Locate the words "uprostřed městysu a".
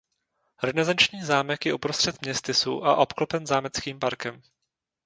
1.73-2.95